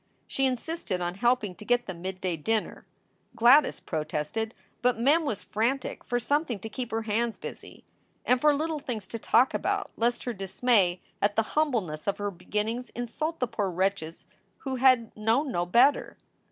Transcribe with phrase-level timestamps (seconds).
[0.25, 2.87] She insisted on helping to get the midday dinner.
[3.35, 7.03] Gladys SOULS FOR SALE 397 protested, but Mem was frantic for something to keep her
[7.03, 7.83] hands busy,
[8.25, 12.17] and for little things to talk about, lest her dis may at the humbleness of
[12.17, 14.25] her beginnings insult the poor wretches
[14.63, 16.17] who had known no better.